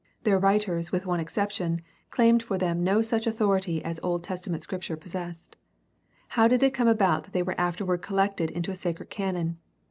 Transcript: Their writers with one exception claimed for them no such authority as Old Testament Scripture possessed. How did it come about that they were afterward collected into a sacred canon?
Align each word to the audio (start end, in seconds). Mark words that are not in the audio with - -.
Their 0.23 0.39
writers 0.39 0.91
with 0.91 1.05
one 1.05 1.19
exception 1.19 1.79
claimed 2.09 2.41
for 2.41 2.57
them 2.57 2.83
no 2.83 3.03
such 3.03 3.27
authority 3.27 3.83
as 3.83 3.99
Old 4.01 4.23
Testament 4.23 4.63
Scripture 4.63 4.97
possessed. 4.97 5.57
How 6.29 6.47
did 6.47 6.63
it 6.63 6.73
come 6.73 6.87
about 6.87 7.25
that 7.25 7.33
they 7.33 7.43
were 7.43 7.61
afterward 7.61 7.99
collected 8.01 8.49
into 8.49 8.71
a 8.71 8.75
sacred 8.75 9.11
canon? 9.11 9.59